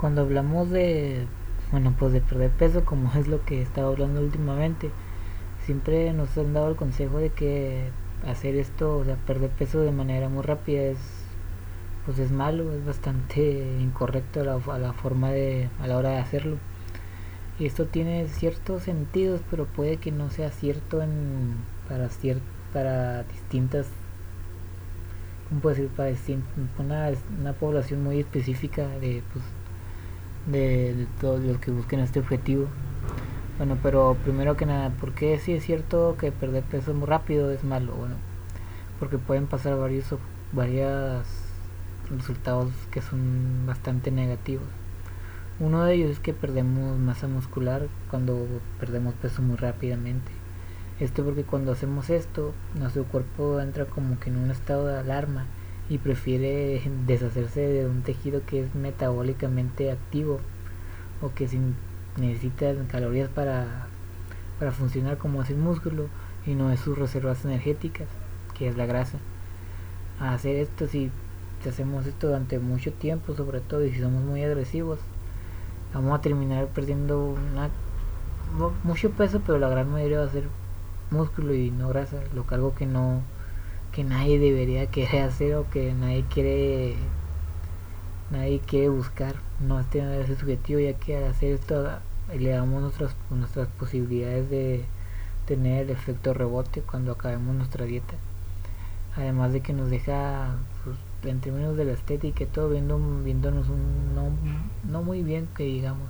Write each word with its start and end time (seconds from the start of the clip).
cuando 0.00 0.22
hablamos 0.22 0.70
de, 0.70 1.26
bueno, 1.72 1.94
pues 1.98 2.14
de 2.14 2.22
perder 2.22 2.50
peso, 2.52 2.86
como 2.86 3.12
es 3.18 3.28
lo 3.28 3.44
que 3.44 3.58
he 3.58 3.62
estado 3.62 3.88
hablando 3.88 4.22
últimamente, 4.22 4.90
siempre 5.66 6.14
nos 6.14 6.38
han 6.38 6.54
dado 6.54 6.70
el 6.70 6.76
consejo 6.76 7.18
de 7.18 7.28
que 7.28 7.90
hacer 8.26 8.54
esto, 8.56 8.96
o 8.96 9.04
sea, 9.04 9.16
perder 9.16 9.50
peso 9.50 9.80
de 9.80 9.92
manera 9.92 10.30
muy 10.30 10.42
rápida 10.42 10.80
es, 10.84 10.98
pues 12.06 12.18
es 12.18 12.32
malo, 12.32 12.72
es 12.72 12.82
bastante 12.86 13.76
incorrecto 13.78 14.40
a 14.40 14.44
la, 14.44 14.78
la 14.78 14.94
forma 14.94 15.32
de, 15.32 15.68
a 15.82 15.86
la 15.86 15.98
hora 15.98 16.10
de 16.12 16.18
hacerlo. 16.18 16.56
Y 17.58 17.66
esto 17.66 17.84
tiene 17.84 18.26
ciertos 18.28 18.84
sentidos, 18.84 19.42
pero 19.50 19.66
puede 19.66 19.98
que 19.98 20.12
no 20.12 20.30
sea 20.30 20.50
cierto 20.50 21.02
en, 21.02 21.56
para, 21.90 22.08
cier, 22.08 22.38
para 22.72 23.24
distintas 23.24 23.86
¿cómo 25.50 25.60
puedo 25.60 25.76
decir? 25.76 25.90
Para 26.74 26.86
una, 27.10 27.10
una 27.38 27.52
población 27.52 28.02
muy 28.02 28.20
específica 28.20 28.88
de, 29.00 29.22
pues, 29.32 29.44
de, 30.46 31.06
todos 31.20 31.40
los 31.40 31.58
que 31.58 31.70
busquen 31.70 32.00
este 32.00 32.20
objetivo. 32.20 32.66
Bueno, 33.58 33.78
pero 33.82 34.16
primero 34.24 34.56
que 34.56 34.66
nada, 34.66 34.90
¿por 34.90 35.12
qué 35.12 35.38
si 35.38 35.52
es 35.52 35.64
cierto 35.64 36.16
que 36.18 36.32
perder 36.32 36.62
peso 36.64 36.94
muy 36.94 37.06
rápido 37.06 37.50
es 37.50 37.62
malo? 37.62 37.94
Bueno, 37.94 38.14
porque 38.98 39.18
pueden 39.18 39.46
pasar 39.46 39.76
varios, 39.76 40.06
varios 40.52 41.26
resultados 42.10 42.72
que 42.90 43.02
son 43.02 43.66
bastante 43.66 44.10
negativos. 44.10 44.66
Uno 45.58 45.84
de 45.84 45.94
ellos 45.94 46.10
es 46.10 46.20
que 46.20 46.32
perdemos 46.32 46.98
masa 46.98 47.28
muscular 47.28 47.86
cuando 48.10 48.46
perdemos 48.78 49.12
peso 49.14 49.42
muy 49.42 49.56
rápidamente. 49.56 50.32
Esto 50.98 51.22
porque 51.24 51.44
cuando 51.44 51.72
hacemos 51.72 52.08
esto, 52.08 52.54
nuestro 52.74 53.04
cuerpo 53.04 53.60
entra 53.60 53.84
como 53.84 54.18
que 54.18 54.30
en 54.30 54.38
un 54.38 54.50
estado 54.50 54.86
de 54.86 54.98
alarma 54.98 55.46
y 55.90 55.98
prefiere 55.98 56.80
deshacerse 57.04 57.60
de 57.60 57.86
un 57.86 58.02
tejido 58.02 58.42
que 58.46 58.62
es 58.62 58.74
metabólicamente 58.76 59.90
activo 59.90 60.38
o 61.20 61.34
que 61.34 61.48
necesita 62.16 62.72
calorías 62.88 63.28
para, 63.28 63.88
para 64.60 64.70
funcionar 64.70 65.18
como 65.18 65.42
es 65.42 65.50
el 65.50 65.56
músculo 65.56 66.06
y 66.46 66.54
no 66.54 66.70
es 66.70 66.78
sus 66.78 66.96
reservas 66.96 67.44
energéticas, 67.44 68.06
que 68.56 68.68
es 68.68 68.76
la 68.76 68.86
grasa. 68.86 69.18
A 70.20 70.32
hacer 70.32 70.56
esto, 70.56 70.86
si 70.86 71.10
hacemos 71.68 72.06
esto 72.06 72.28
durante 72.28 72.60
mucho 72.60 72.92
tiempo, 72.92 73.34
sobre 73.34 73.60
todo, 73.60 73.84
y 73.84 73.92
si 73.92 74.00
somos 74.00 74.22
muy 74.22 74.44
agresivos, 74.44 75.00
vamos 75.92 76.16
a 76.16 76.22
terminar 76.22 76.68
perdiendo 76.68 77.34
mucho 78.84 79.10
peso, 79.10 79.42
pero 79.44 79.58
la 79.58 79.68
gran 79.68 79.90
mayoría 79.90 80.20
va 80.20 80.26
a 80.26 80.30
ser 80.30 80.44
músculo 81.10 81.52
y 81.52 81.72
no 81.72 81.88
grasa, 81.88 82.18
lo 82.32 82.46
que 82.46 82.54
algo 82.54 82.76
que 82.76 82.86
no 82.86 83.22
que 83.92 84.04
nadie 84.04 84.38
debería 84.38 84.86
querer 84.86 85.22
hacer 85.22 85.54
o 85.56 85.68
que 85.70 85.92
nadie 85.94 86.24
quiere 86.32 86.94
nadie 88.30 88.60
quiere 88.60 88.88
buscar 88.88 89.34
no 89.58 89.84
tener 89.84 90.20
ese 90.22 90.36
subjetivo 90.36 90.80
ya 90.80 90.94
que 90.94 91.16
al 91.16 91.24
hacer 91.24 91.54
esto 91.54 91.98
elevamos 92.32 92.82
nuestras 92.82 93.16
nuestras 93.30 93.68
posibilidades 93.68 94.48
de 94.50 94.84
tener 95.46 95.86
el 95.86 95.90
efecto 95.90 96.32
rebote 96.32 96.80
cuando 96.82 97.10
acabemos 97.10 97.56
nuestra 97.56 97.84
dieta. 97.84 98.14
Además 99.16 99.52
de 99.52 99.60
que 99.60 99.72
nos 99.72 99.90
deja 99.90 100.54
pues, 100.84 100.96
en 101.24 101.40
términos 101.40 101.76
de 101.76 101.86
la 101.86 101.92
estética 101.92 102.44
y 102.44 102.46
todo 102.46 102.68
viendo 102.68 102.98
viéndonos 103.24 103.68
un 103.68 104.14
no, 104.14 104.30
no 104.88 105.02
muy 105.02 105.24
bien 105.24 105.48
que 105.56 105.64
digamos. 105.64 106.08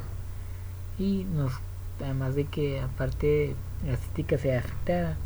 Y 0.98 1.24
nos 1.24 1.52
además 2.00 2.34
de 2.34 2.44
que 2.44 2.80
aparte 2.82 3.54
la 3.86 3.94
estética 3.94 4.36
se 4.36 4.54
afecta 4.54 5.16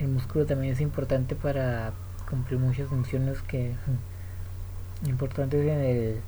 el 0.00 0.08
músculo 0.08 0.44
también 0.44 0.72
es 0.72 0.80
importante 0.80 1.36
para 1.36 1.92
cumplir 2.28 2.58
muchas 2.58 2.88
funciones 2.88 3.40
que 3.42 3.74
importantes 5.06 5.64
en 5.66 5.80
el 5.80 6.20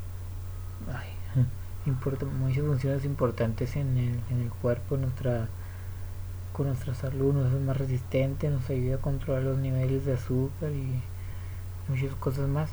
ay, 0.93 1.93
muchas 2.39 2.65
funciones 2.65 3.05
importantes 3.05 3.77
en 3.77 3.97
el, 3.97 4.21
en 4.31 4.43
el 4.43 4.51
cuerpo 4.51 4.97
con 6.53 6.67
nuestra 6.69 6.95
salud 6.95 7.35
nos 7.35 7.47
hace 7.47 7.59
más 7.59 7.77
resistente 7.77 8.49
nos 8.51 8.69
ayuda 8.71 8.97
a 8.97 9.01
controlar 9.01 9.43
los 9.43 9.59
niveles 9.59 10.05
de 10.05 10.15
azúcar 10.15 10.71
y 10.73 11.03
muchas 11.89 12.15
cosas 12.17 12.49
más. 12.49 12.71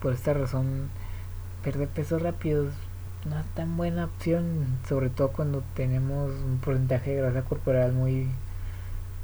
Por 0.00 0.12
esta 0.12 0.34
razón 0.34 0.90
perder 1.62 1.88
peso 1.88 2.18
rápido 2.18 2.66
no 3.28 3.38
es 3.38 3.46
tan 3.54 3.76
buena 3.76 4.04
opción 4.04 4.66
sobre 4.86 5.08
todo 5.08 5.28
cuando 5.28 5.62
tenemos 5.74 6.32
un 6.44 6.58
porcentaje 6.58 7.12
de 7.12 7.22
grasa 7.22 7.42
corporal 7.42 7.92
muy 7.94 8.28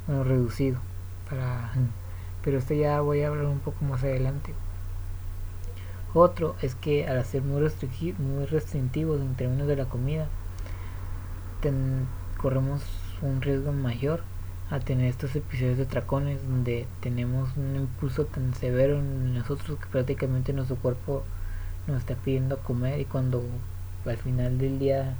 bueno, 0.07 0.23
reducido 0.23 0.90
pero 2.43 2.57
esto 2.57 2.73
ya 2.73 3.01
voy 3.01 3.21
a 3.21 3.27
hablar 3.27 3.45
un 3.45 3.59
poco 3.59 3.83
más 3.85 4.03
adelante. 4.03 4.53
Otro 6.13 6.55
es 6.61 6.75
que 6.75 7.07
al 7.07 7.17
hacer 7.17 7.41
muy, 7.41 7.61
muy 8.19 8.45
restrictivos 8.45 9.21
en 9.21 9.35
términos 9.35 9.67
de 9.67 9.77
la 9.77 9.85
comida 9.85 10.27
corremos 12.37 12.81
un 13.21 13.41
riesgo 13.41 13.71
mayor 13.71 14.21
a 14.71 14.79
tener 14.79 15.05
estos 15.07 15.35
episodios 15.35 15.77
de 15.77 15.85
tracones 15.85 16.41
donde 16.47 16.87
tenemos 17.01 17.55
un 17.55 17.75
impulso 17.75 18.25
tan 18.25 18.53
severo 18.55 18.97
en 18.99 19.35
nosotros 19.35 19.77
que 19.77 19.85
prácticamente 19.87 20.53
nuestro 20.53 20.77
cuerpo 20.77 21.23
nos 21.87 21.99
está 21.99 22.15
pidiendo 22.15 22.57
comer 22.57 22.99
y 22.99 23.05
cuando 23.05 23.43
al 24.05 24.17
final 24.17 24.57
del 24.57 24.79
día 24.79 25.13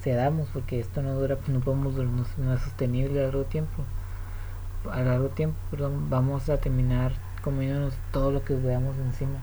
cedamos 0.00 0.48
porque 0.52 0.78
esto 0.78 1.02
no 1.02 1.14
dura 1.14 1.36
pues 1.36 1.48
no 1.48 1.60
podemos 1.60 1.94
no 1.96 2.54
es 2.54 2.60
sostenible 2.60 3.20
a 3.20 3.24
largo 3.24 3.44
tiempo 3.44 3.82
a 4.90 5.02
largo 5.02 5.28
tiempo 5.28 5.58
vamos 6.08 6.48
a 6.48 6.58
terminar 6.58 7.12
comiéndonos 7.42 7.94
todo 8.12 8.30
lo 8.30 8.44
que 8.44 8.54
veamos 8.54 8.96
encima 8.98 9.38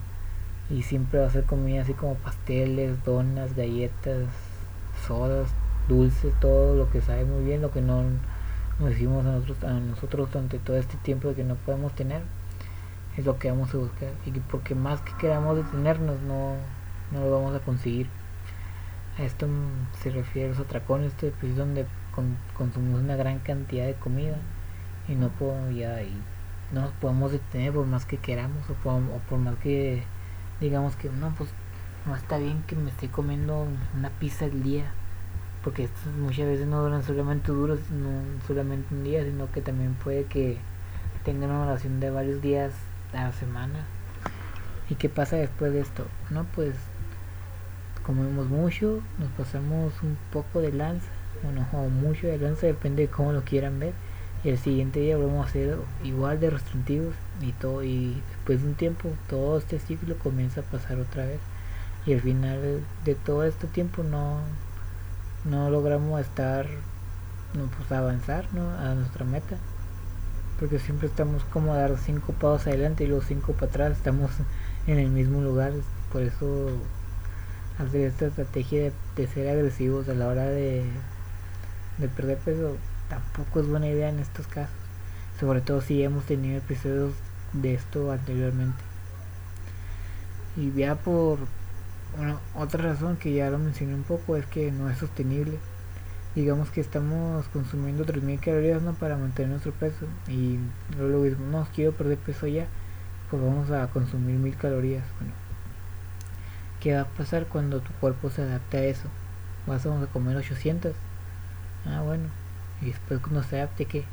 y 0.70 0.84
siempre 0.84 1.20
va 1.20 1.28
a 1.28 1.30
ser 1.30 1.44
comida 1.44 1.82
así 1.82 1.94
como 1.94 2.16
pasteles, 2.16 3.04
donas, 3.04 3.56
galletas, 3.56 4.28
sodas, 5.06 5.54
dulces, 5.88 6.34
todo 6.40 6.76
lo 6.76 6.90
que 6.90 7.02
sabe 7.02 7.26
muy 7.26 7.44
bien, 7.44 7.62
lo 7.62 7.72
que 7.72 7.82
no 7.82 8.04
nos 8.80 8.90
decimos 8.90 9.26
a 9.26 9.32
nosotros, 9.32 9.64
a 9.64 9.74
nosotros 9.74 10.32
durante 10.32 10.58
todo 10.58 10.78
este 10.78 10.98
tiempo 10.98 11.34
que 11.36 11.44
no 11.44 11.56
podemos 11.56 11.94
tener, 11.94 12.22
es 13.16 13.26
lo 13.26 13.38
que 13.38 13.52
vamos 13.52 13.74
a 13.74 13.78
buscar. 13.78 14.10
Y 14.26 14.32
porque 14.32 14.74
más 14.74 15.02
que 15.02 15.14
queramos 15.18 15.56
detenernos, 15.58 16.20
no, 16.22 16.56
no 17.12 17.20
lo 17.20 17.32
vamos 17.32 17.56
a 17.56 17.60
conseguir. 17.60 18.10
A 19.20 19.24
esto 19.24 19.48
se 20.02 20.10
refiere 20.10 20.48
a 20.48 20.52
los 20.52 20.60
atracones, 20.60 21.14
esto 21.14 21.28
es 21.28 21.56
donde 21.56 21.86
consumimos 22.58 23.02
una 23.02 23.16
gran 23.16 23.40
cantidad 23.40 23.86
de 23.86 23.94
comida 23.94 24.38
y 25.08 25.16
no 25.16 25.30
ya 25.72 26.02
y 26.02 26.12
no 26.72 26.82
nos 26.82 26.92
podemos 26.94 27.32
detener 27.32 27.74
por 27.74 27.86
más 27.86 28.06
que 28.06 28.18
queramos 28.18 28.70
o 28.70 28.74
por, 28.74 29.40
más 29.40 29.56
que 29.58 30.04
digamos 30.60 30.96
que 30.96 31.10
no 31.10 31.34
pues 31.38 31.50
no 32.06 32.16
está 32.16 32.38
bien 32.38 32.64
que 32.68 32.76
me 32.76 32.90
esté 32.90 33.10
comiendo 33.10 33.68
una 33.96 34.10
pizza 34.10 34.46
al 34.46 34.64
día 34.64 34.92
porque 35.64 35.84
estos 35.84 36.14
muchas 36.14 36.48
veces 36.48 36.68
no 36.68 36.82
duran 36.82 37.04
solamente 37.04 37.52
duros 37.52 37.80
no 37.92 38.22
solamente 38.48 38.94
un 38.94 39.04
día 39.04 39.24
sino 39.24 39.52
que 39.52 39.62
también 39.62 39.94
puede 39.96 40.26
que 40.26 40.58
tengan 41.24 41.52
una 41.52 41.64
oración 41.64 42.00
de 42.00 42.12
varios 42.12 42.42
días 42.42 42.72
a 43.14 43.24
la 43.24 43.32
semana. 43.32 43.86
Y 44.90 44.96
qué 44.96 45.10
pasa 45.10 45.38
después 45.38 45.74
de 45.74 45.80
esto 45.80 46.06
no 46.30 46.46
pues 46.56 46.76
comemos 48.06 48.48
mucho 48.48 49.02
nos 49.18 49.30
pasamos 49.32 49.94
un 50.04 50.16
poco 50.32 50.62
de 50.62 50.72
lanza 50.72 51.08
bueno 51.42 51.66
o 51.74 51.90
mucho 51.90 52.28
de 52.28 52.38
lanza 52.38 52.68
depende 52.68 53.04
de 53.04 53.10
cómo 53.10 53.32
lo 53.32 53.44
quieran 53.44 53.80
ver 53.80 53.94
y 54.46 54.50
el 54.50 54.60
siguiente 54.60 55.00
día 55.00 55.18
volvemos 55.18 55.48
a 55.48 55.52
ser 55.52 55.76
igual 56.04 56.40
de 56.40 56.52
restrictivos 56.52 57.16
y 57.42 57.52
todo 57.54 57.84
y 57.84 58.22
después 58.30 58.62
de 58.62 58.68
un 58.68 58.76
tiempo 58.76 59.10
todo 59.28 59.58
este 59.58 59.80
ciclo 59.80 60.20
comienza 60.20 60.62
a 60.62 60.64
pasar 60.64 61.00
otra 61.00 61.26
vez. 61.26 61.40
Y 62.06 62.14
al 62.14 62.22
final 62.22 62.82
de 63.04 63.16
todo 63.16 63.44
este 63.44 63.66
tiempo 63.66 64.04
no 64.04 64.42
no 65.46 65.72
logramos 65.72 66.22
estar 66.22 66.68
no 67.56 67.66
pues 67.76 67.92
avanzar 67.92 68.46
¿no? 68.54 68.70
a 68.70 68.94
nuestra 68.94 69.26
meta. 69.26 69.58
Porque 70.60 70.78
siempre 70.78 71.08
estamos 71.08 71.44
como 71.46 71.74
a 71.74 71.78
dar 71.78 71.98
cinco 71.98 72.32
pasos 72.34 72.68
adelante 72.68 73.04
y 73.04 73.08
los 73.08 73.26
cinco 73.26 73.54
para 73.54 73.66
atrás. 73.66 73.92
Estamos 73.94 74.30
en 74.88 75.00
el 75.00 75.10
mismo 75.10 75.42
lugar. 75.42 75.72
Por 76.12 76.22
eso 76.22 76.70
hacer 77.80 78.02
esta 78.02 78.28
estrategia 78.28 78.84
de, 78.84 78.94
de 79.16 79.28
ser 79.28 79.50
agresivos 79.50 80.08
a 80.08 80.14
la 80.14 80.28
hora 80.28 80.46
de, 80.46 80.86
de 81.98 82.08
perder 82.10 82.38
peso 82.38 82.78
tampoco 83.10 83.60
es 83.60 83.68
buena 83.68 83.88
idea 83.88 84.10
en 84.10 84.20
estos 84.20 84.48
casos, 84.48 84.76
sobre 85.40 85.62
todo 85.62 85.82
si 85.82 86.04
hemos 86.04 86.26
tenido 86.26 86.58
episodios 86.58 87.14
de 87.54 87.74
esto 87.74 88.12
anteriormente. 88.12 88.82
Y 90.58 90.72
ya 90.72 90.96
por 90.96 91.40
bueno, 92.18 92.40
otra 92.54 92.82
razón 92.82 93.18
que 93.18 93.34
ya 93.34 93.50
lo 93.50 93.58
mencioné 93.58 93.94
un 93.94 94.04
poco 94.04 94.38
es 94.38 94.46
que 94.46 94.72
no 94.72 94.90
es 94.90 94.98
sostenible. 94.98 95.58
Digamos 96.34 96.70
que 96.70 96.80
estamos 96.80 97.46
consumiendo 97.50 98.06
3000 98.06 98.40
calorías 98.40 98.82
¿no? 98.82 98.94
para 98.94 99.18
mantener 99.18 99.52
nuestro 99.52 99.74
peso 99.74 100.06
y 100.28 100.60
luego 100.98 101.24
mismo, 101.24 101.46
no 101.48 101.68
quiero 101.74 101.92
perder 101.92 102.18
peso 102.18 102.48
ya, 102.48 102.68
pues 103.30 103.42
vamos 103.42 103.70
a 103.72 103.88
consumir 103.88 104.36
1000 104.38 104.56
calorías. 104.56 105.04
Bueno, 105.20 105.34
¿qué 106.80 106.96
va 106.96 107.02
a 107.02 107.06
pasar 107.06 107.48
cuando 107.48 107.82
tu 107.82 107.92
cuerpo 107.94 108.30
se 108.30 108.44
adapte 108.44 108.78
a 108.78 108.84
eso? 108.86 109.10
Vas 109.68 109.86
a 109.86 110.08
comer 110.08 110.38
800. 110.38 110.94
Ah, 111.86 112.02
bueno, 112.02 112.30
y 112.82 112.88
después 112.88 113.20
cuando 113.22 113.44
se 113.44 113.58
adapte 113.58 113.86
que 113.86 114.04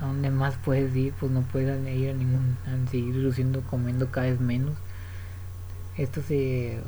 a 0.00 0.06
dónde 0.06 0.30
más 0.30 0.56
puedes 0.56 0.94
ir 0.94 1.12
pues 1.18 1.32
no 1.32 1.42
puedes 1.42 1.68
ir 1.88 2.10
a 2.10 2.12
ningún 2.14 2.56
a 2.66 2.90
seguir 2.90 3.14
reduciendo 3.16 3.62
comiendo 3.62 4.10
cada 4.10 4.26
vez 4.26 4.40
menos 4.40 4.76
esto 5.96 6.22
se, 6.22 6.80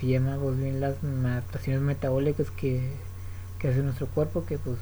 se 0.00 0.06
llama 0.06 0.38
pues 0.40 0.56
bien 0.58 0.80
las 0.80 0.96
adaptaciones 1.02 1.82
metabólicas 1.82 2.50
que, 2.50 2.90
que 3.58 3.68
hace 3.68 3.82
nuestro 3.82 4.06
cuerpo 4.06 4.46
que 4.46 4.58
pues 4.58 4.78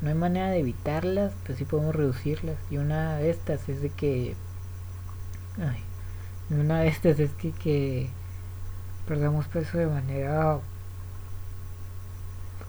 no 0.00 0.08
hay 0.08 0.14
manera 0.14 0.50
de 0.50 0.60
evitarlas, 0.60 1.32
pero 1.42 1.58
sí 1.58 1.64
podemos 1.64 1.94
reducirlas. 1.94 2.56
Y 2.70 2.78
una 2.78 3.16
de 3.16 3.30
estas 3.30 3.68
es 3.68 3.82
de 3.82 3.90
que. 3.90 4.34
Ay, 5.58 5.82
una 6.50 6.80
de 6.80 6.88
estas 6.88 7.20
es 7.20 7.32
que, 7.32 7.52
que 7.52 8.08
perdamos 9.06 9.46
peso 9.48 9.78
de 9.78 9.86
manera. 9.86 10.58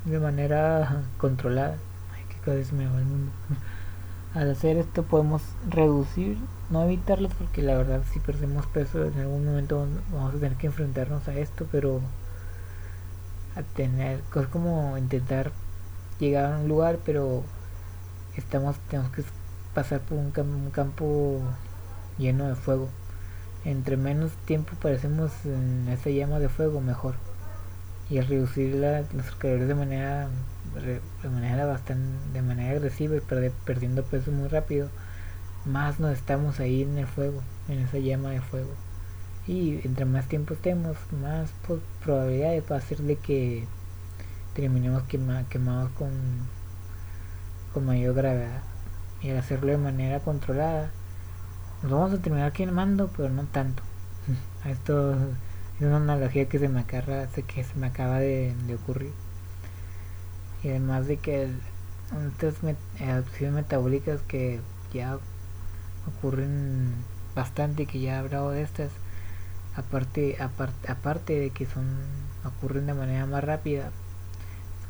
De 0.05 0.19
manera 0.19 1.03
controlada. 1.17 1.77
Ay, 2.13 2.23
qué 2.29 2.37
cosas 2.37 2.73
me 2.73 2.85
va. 2.85 2.93
Al 4.33 4.49
hacer 4.51 4.77
esto 4.77 5.03
podemos 5.03 5.41
reducir, 5.69 6.37
no 6.69 6.83
evitarlas, 6.83 7.33
porque 7.33 7.61
la 7.61 7.75
verdad, 7.75 8.01
si 8.13 8.19
perdemos 8.19 8.65
peso, 8.67 9.03
en 9.05 9.19
algún 9.19 9.45
momento 9.45 9.85
vamos 10.13 10.33
a 10.33 10.39
tener 10.39 10.57
que 10.57 10.67
enfrentarnos 10.67 11.27
a 11.27 11.33
esto, 11.33 11.67
pero 11.69 11.99
a 13.55 13.61
tener 13.61 14.21
cosas 14.31 14.49
como 14.49 14.97
intentar 14.97 15.51
llegar 16.19 16.53
a 16.53 16.57
un 16.59 16.69
lugar, 16.69 16.99
pero 17.05 17.43
estamos 18.37 18.77
tenemos 18.89 19.11
que 19.11 19.23
pasar 19.73 19.99
por 20.01 20.17
un, 20.17 20.31
campo 20.71 21.41
lleno 22.17 22.47
de 22.47 22.55
fuego. 22.55 22.89
Entre 23.65 23.97
menos 23.97 24.31
tiempo 24.45 24.73
parecemos 24.81 25.31
en 25.45 25.87
esa 25.89 26.09
llama 26.09 26.39
de 26.39 26.47
fuego, 26.49 26.79
mejor. 26.79 27.15
Y 28.11 28.19
al 28.19 28.27
reducir 28.27 28.75
la, 28.75 29.03
los 29.13 29.31
calores 29.37 29.67
de 29.67 29.73
manera 29.73 30.27
de 30.75 31.29
manera 31.29 31.65
bastante 31.65 32.17
de 32.33 32.41
manera 32.41 32.71
agresiva 32.71 33.15
y 33.15 33.21
perdiendo 33.65 34.03
peso 34.03 34.31
muy 34.31 34.47
rápido, 34.47 34.89
más 35.65 35.99
nos 35.99 36.11
estamos 36.11 36.59
ahí 36.59 36.83
en 36.83 36.97
el 36.97 37.07
fuego, 37.07 37.41
en 37.67 37.79
esa 37.79 37.97
llama 37.97 38.29
de 38.31 38.41
fuego. 38.41 38.71
Y 39.47 39.81
entre 39.85 40.05
más 40.05 40.27
tiempo 40.27 40.53
estemos, 40.53 40.97
más 41.21 41.51
probabilidades 42.03 42.63
va 42.71 42.77
a 42.77 42.81
ser 42.81 42.99
de 42.99 43.15
que 43.15 43.65
terminemos 44.53 45.03
quemados 45.03 45.91
con, 45.91 46.11
con 47.73 47.85
mayor 47.85 48.13
gravedad. 48.15 48.61
Y 49.21 49.29
al 49.29 49.37
hacerlo 49.37 49.71
de 49.71 49.77
manera 49.77 50.19
controlada, 50.19 50.91
nos 51.81 51.91
vamos 51.91 52.13
a 52.13 52.21
terminar 52.21 52.51
quemando, 52.53 53.09
pero 53.15 53.29
no 53.29 53.43
tanto. 53.45 53.83
Esto 54.65 55.15
es 55.81 55.87
una 55.87 55.97
analogía 55.97 56.47
que 56.47 56.59
se 56.59 56.69
me 56.69 56.81
acaba, 56.81 57.25
que 57.25 57.63
se 57.63 57.75
me 57.75 57.87
acaba 57.87 58.19
de, 58.19 58.53
ocurrir. 58.75 59.13
Y 60.63 60.69
además 60.69 61.07
de 61.07 61.17
que 61.17 61.49
estas 62.37 62.55
adaptaciones 62.99 63.55
metabólicas 63.55 64.21
que 64.21 64.59
ya 64.93 65.17
ocurren 66.07 66.93
bastante, 67.33 67.87
que 67.87 67.99
ya 67.99 68.13
he 68.13 68.17
hablado 68.17 68.51
de 68.51 68.61
estas, 68.61 68.91
aparte, 69.75 70.37
aparte, 70.39 70.91
aparte 70.91 71.39
de 71.39 71.49
que 71.49 71.65
son 71.65 71.85
ocurren 72.45 72.85
de 72.85 72.93
manera 72.93 73.25
más 73.25 73.43
rápida, 73.43 73.89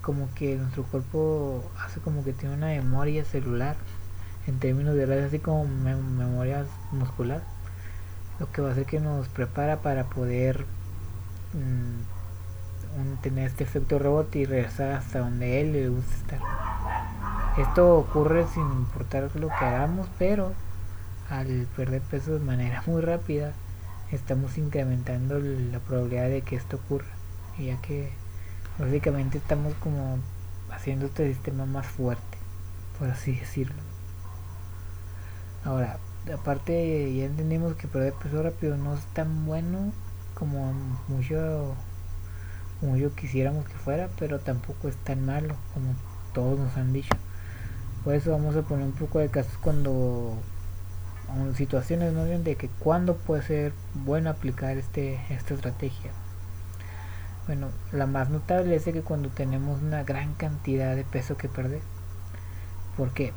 como 0.02 0.28
que 0.34 0.58
nuestro 0.58 0.84
cuerpo 0.84 1.64
hace 1.80 2.02
como 2.02 2.24
que 2.26 2.34
tiene 2.34 2.56
una 2.56 2.68
memoria 2.68 3.24
celular 3.24 3.78
en 4.46 4.60
términos 4.60 4.96
de 4.96 5.24
así 5.24 5.40
como 5.40 5.66
memoria 5.66 6.66
muscular 6.92 7.44
lo 8.40 8.52
que 8.52 8.62
va 8.62 8.70
a 8.70 8.72
hacer 8.72 8.86
que 8.88 9.00
nos 9.00 9.30
prepara 9.30 9.78
para 9.78 10.06
poder 10.06 10.66
mm, 11.54 13.22
tener 13.22 13.48
este 13.48 13.64
efecto 13.64 14.00
rebote 14.00 14.40
y 14.40 14.46
regresar 14.46 14.94
hasta 14.94 15.20
donde 15.20 15.62
él 15.62 15.74
le 15.74 15.90
gusta 15.90 16.16
estar. 16.16 16.40
Esto 17.58 17.98
ocurre 17.98 18.46
sin 18.54 18.64
importar 18.64 19.30
lo 19.36 19.48
que 19.48 19.66
hagamos 19.66 20.08
pero 20.18 20.54
al 21.30 21.68
perder 21.76 22.02
peso 22.02 22.34
de 22.34 22.40
manera 22.40 22.84
muy 22.88 23.02
rápida 23.02 23.54
estamos 24.12 24.58
incrementando 24.58 25.40
la 25.40 25.80
probabilidad 25.80 26.30
de 26.30 26.42
que 26.42 26.56
esto 26.56 26.78
ocurra. 26.78 27.08
Ya 27.60 27.80
que 27.82 28.10
básicamente 28.80 29.38
estamos 29.38 29.74
como 29.76 30.18
haciendo 30.72 31.06
este 31.06 31.28
sistema 31.28 31.66
más 31.66 31.86
fuerte 31.86 32.38
por 32.98 33.10
así 33.10 33.34
decirlo. 33.34 33.82
Ahora 35.66 36.00
aparte 36.34 37.14
ya 37.16 37.26
entendimos 37.26 37.76
que 37.76 37.88
perder 37.88 38.14
peso 38.14 38.44
rápido 38.44 38.78
no 38.78 38.94
es 38.94 39.04
tan 39.14 39.46
bueno 39.46 39.92
como 40.42 40.74
mucho 41.08 41.76
como 42.80 42.96
quisiéramos 43.16 43.64
que 43.66 43.76
fuera 43.76 44.10
pero 44.18 44.40
tampoco 44.40 44.88
es 44.88 44.96
tan 44.98 45.24
malo 45.24 45.56
como 45.74 45.94
todos 46.34 46.58
nos 46.58 46.76
han 46.78 46.94
dicho 46.94 47.16
por 48.04 48.16
eso 48.16 48.32
vamos 48.32 48.56
a 48.56 48.64
poner 48.64 48.86
un 48.86 48.94
poco 48.94 49.20
de 49.20 49.30
casos 49.30 49.56
cuando 49.62 50.34
situaciones 51.56 52.14
no 52.14 52.26
bien 52.26 52.44
de 52.44 52.56
que 52.56 52.70
cuando 52.80 53.18
puede 53.18 53.44
ser 53.44 53.74
bueno 53.94 54.32
aplicar 54.32 54.78
este 54.78 55.22
esta 55.30 55.54
estrategia 55.54 56.12
bueno, 57.48 57.70
la 57.92 58.06
más 58.06 58.30
notable 58.30 58.76
es 58.76 58.86
que 58.86 59.02
cuando 59.02 59.30
tenemos 59.30 59.82
una 59.82 60.04
gran 60.04 60.34
cantidad 60.36 60.96
de 60.96 61.04
peso 61.04 61.38
que 61.38 61.50
perder. 61.50 61.82
¿Por 62.96 63.12
qué? 63.12 63.34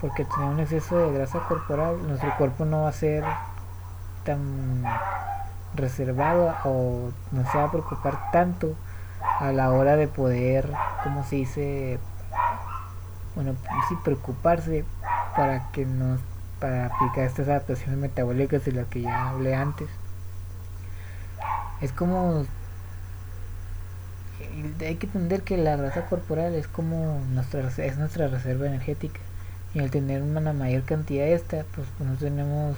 Porque 0.00 0.24
tener 0.24 0.48
un 0.48 0.60
exceso 0.60 0.96
de 0.96 1.12
grasa 1.12 1.40
corporal, 1.48 2.06
nuestro 2.06 2.34
cuerpo 2.36 2.64
no 2.64 2.82
va 2.82 2.88
a 2.88 2.92
ser 2.92 3.24
tan 4.24 4.84
reservado 5.74 6.54
o 6.64 7.10
no 7.30 7.50
se 7.50 7.58
va 7.58 7.64
a 7.64 7.70
preocupar 7.70 8.30
tanto 8.30 8.74
a 9.40 9.52
la 9.52 9.70
hora 9.70 9.96
de 9.96 10.08
poder, 10.08 10.70
como 11.02 11.24
se 11.24 11.36
dice, 11.36 11.98
bueno, 13.34 13.54
sí 13.88 13.96
preocuparse 14.04 14.84
para 15.36 15.70
que 15.70 15.86
nos 15.86 16.20
para 16.60 16.86
aplicar 16.86 17.24
estas 17.24 17.48
adaptaciones 17.48 17.98
metabólicas 17.98 18.64
de 18.64 18.70
las 18.70 18.86
que 18.86 19.02
ya 19.02 19.30
hablé 19.30 19.54
antes. 19.54 19.88
Es 21.80 21.92
como 21.92 22.46
hay 24.80 24.96
que 24.96 25.06
entender 25.06 25.42
que 25.42 25.56
la 25.56 25.76
grasa 25.76 26.06
corporal 26.06 26.54
es 26.54 26.68
como 26.68 27.20
nuestra 27.30 27.68
es 27.78 27.98
nuestra 27.98 28.28
reserva 28.28 28.66
energética 28.66 29.20
y 29.74 29.80
al 29.80 29.90
tener 29.90 30.22
una 30.22 30.52
mayor 30.52 30.82
cantidad 30.82 31.24
de 31.24 31.34
esta 31.34 31.64
pues, 31.74 31.88
no 32.00 32.14
tenemos 32.16 32.76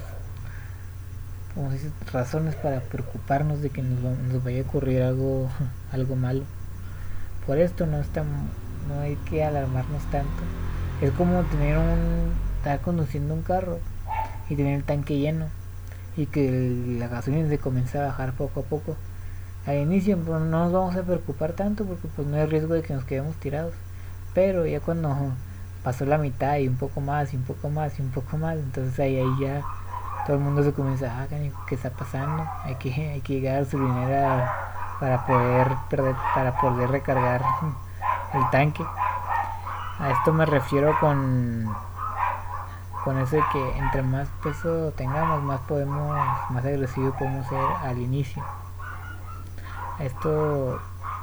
como 1.55 1.71
dice, 1.71 1.91
razones 2.13 2.55
para 2.57 2.81
preocuparnos 2.81 3.63
de 3.63 3.71
que 3.71 3.83
nos, 3.83 4.43
vaya 4.43 4.63
a 4.63 4.65
ocurrir 4.65 5.03
algo 5.03 5.49
algo 5.93 6.17
malo. 6.17 6.45
Por 7.47 7.59
esto 7.59 7.87
no 7.87 7.99
está 7.99 8.23
no 8.23 9.01
hay 9.01 9.17
que 9.29 9.45
alarmarnos 9.45 10.03
tanto. 10.11 10.43
Es 11.01 11.11
como 11.13 11.43
tener 11.45 11.79
un 11.79 12.33
estar 12.59 12.81
conduciendo 12.81 13.35
un 13.35 13.43
carro 13.43 13.79
y 14.49 14.57
tener 14.57 14.75
el 14.75 14.85
tanque 14.85 15.19
lleno 15.19 15.47
y 16.17 16.27
que 16.27 16.97
la 16.99 17.09
gasolina 17.09 17.49
se 17.49 17.59
comienza 17.59 18.01
a 18.01 18.07
bajar 18.07 18.33
poco 18.33 18.61
a 18.61 18.63
poco. 18.65 18.97
Al 19.67 19.79
inicio 19.79 20.19
pues, 20.19 20.41
no 20.41 20.65
nos 20.65 20.73
vamos 20.73 20.97
a 20.97 21.03
preocupar 21.03 21.53
tanto 21.53 21.85
porque 21.85 22.09
pues 22.15 22.29
no 22.29 22.37
hay 22.37 22.47
riesgo 22.47 22.75
de 22.75 22.83
que 22.83 22.95
nos 22.95 23.05
quedemos 23.05 23.37
tirados. 23.37 23.75
Pero 24.35 24.67
ya 24.67 24.81
cuando 24.81 25.15
pasó 25.85 26.05
la 26.05 26.19
mitad 26.19 26.59
y 26.59 26.69
un 26.69 26.77
poco 26.77 27.01
más 27.01 27.33
y 27.33 27.37
un 27.37 27.43
poco 27.43 27.69
más 27.69 27.99
y 27.99 28.03
un 28.03 28.11
poco 28.11 28.37
más 28.39 28.57
entonces 28.57 28.99
ahí, 28.99 29.17
ahí 29.17 29.41
ya 29.41 29.63
todo 30.27 30.37
el 30.37 30.43
mundo 30.43 30.63
se 30.63 30.73
comienza 30.73 31.07
ah, 31.21 31.27
¿qué 31.67 31.75
está 31.75 31.91
pasando? 31.91 32.45
hay 32.65 32.77
que, 32.77 32.93
hay 32.93 33.21
que 33.21 33.35
llegar 33.35 33.65
su 33.67 33.79
dinero 33.79 34.45
para 35.01 35.27
poder 35.27 35.73
perder, 35.89 36.17
para 36.35 36.59
poder 36.61 36.91
recargar 36.91 37.43
el 38.33 38.51
tanque 38.51 38.85
a 39.99 40.11
esto 40.11 40.33
me 40.33 40.45
refiero 40.45 40.99
con 40.99 41.75
con 43.05 43.19
eso 43.19 43.37
de 43.37 43.43
que 43.53 43.79
entre 43.79 44.03
más 44.03 44.29
peso 44.43 44.93
tengamos 44.97 45.43
más 45.43 45.61
podemos 45.61 46.17
más 46.51 46.65
agresivos 46.65 47.15
podemos 47.17 47.47
ser 47.47 47.63
al 47.83 47.99
inicio. 47.99 48.43
Esto 49.99 50.81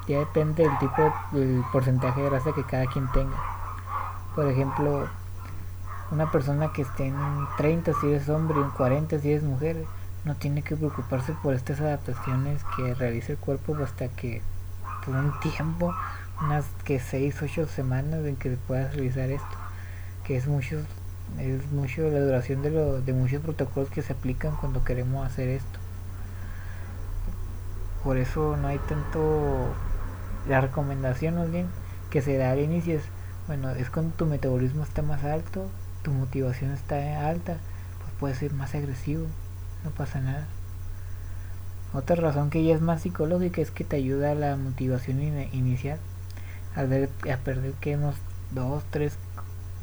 ya 0.07 0.19
depende 0.19 0.63
del 0.63 0.77
tipo 0.77 1.13
del 1.31 1.63
porcentaje 1.71 2.21
de 2.21 2.29
grasa 2.29 2.53
que 2.53 2.63
cada 2.63 2.85
quien 2.85 3.11
tenga. 3.11 3.35
Por 4.35 4.47
ejemplo 4.47 5.07
una 6.11 6.31
persona 6.31 6.71
que 6.73 6.83
esté 6.83 7.07
en 7.07 7.15
30 7.57 7.93
si 7.99 8.11
es 8.11 8.29
hombre 8.29 8.59
y 8.59 8.63
en 8.63 8.71
40 8.71 9.19
si 9.19 9.31
es 9.31 9.43
mujer 9.43 9.85
no 10.25 10.35
tiene 10.35 10.61
que 10.61 10.75
preocuparse 10.75 11.33
por 11.41 11.53
estas 11.53 11.79
adaptaciones 11.79 12.61
que 12.75 12.93
realiza 12.93 13.31
el 13.31 13.37
cuerpo 13.37 13.75
hasta 13.81 14.07
que 14.09 14.41
por 15.05 15.15
un 15.15 15.39
tiempo 15.39 15.93
unas 16.41 16.65
que 16.83 16.99
6 16.99 17.41
8 17.41 17.67
semanas 17.67 18.25
en 18.25 18.35
que 18.35 18.51
puedas 18.67 18.93
realizar 18.93 19.29
esto 19.29 19.57
que 20.23 20.37
es 20.37 20.47
mucho 20.47 20.81
es 21.39 21.71
mucho 21.71 22.03
la 22.09 22.19
duración 22.19 22.61
de, 22.61 22.71
lo, 22.71 23.01
de 23.01 23.13
muchos 23.13 23.41
protocolos 23.41 23.89
que 23.89 24.01
se 24.01 24.13
aplican 24.13 24.55
cuando 24.57 24.83
queremos 24.83 25.25
hacer 25.25 25.47
esto. 25.47 25.79
Por 28.03 28.17
eso 28.17 28.57
no 28.57 28.67
hay 28.67 28.79
tanto 28.79 29.67
la 30.47 30.59
recomendación 30.59 31.35
más 31.35 31.51
bien 31.51 31.67
que 32.09 32.21
se 32.21 32.37
da 32.37 32.51
al 32.51 32.59
inicio 32.59 32.97
es 32.97 33.03
bueno 33.47 33.69
es 33.69 33.89
cuando 33.89 34.15
tu 34.15 34.25
metabolismo 34.25 34.83
está 34.83 35.01
más 35.03 35.23
alto 35.23 35.67
tu 36.03 36.11
motivación 36.11 36.71
está 36.71 37.27
alta 37.27 37.57
pues 37.99 38.13
puede 38.19 38.35
ser 38.35 38.53
más 38.53 38.73
agresivo 38.75 39.25
no 39.83 39.91
pasa 39.91 40.19
nada 40.19 40.47
otra 41.93 42.15
razón 42.15 42.49
que 42.49 42.63
ya 42.63 42.73
es 42.73 42.81
más 42.81 43.01
psicológica 43.01 43.61
es 43.61 43.71
que 43.71 43.83
te 43.83 43.97
ayuda 43.97 44.31
a 44.31 44.35
la 44.35 44.55
motivación 44.55 45.21
inicial 45.53 45.99
al 46.75 46.87
ver 46.87 47.09
a 47.31 47.37
perder 47.37 47.73
que 47.73 47.95
unos 47.95 48.15
2 48.51 48.83
3 48.91 49.17